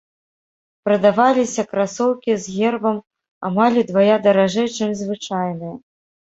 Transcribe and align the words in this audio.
Прадаваліся 0.87 1.65
красоўкі 1.73 2.31
з 2.47 2.55
гербам 2.57 2.97
амаль 3.53 3.79
удвая 3.85 4.15
даражэй, 4.27 4.67
чым 4.81 4.89
звычайныя. 5.07 5.75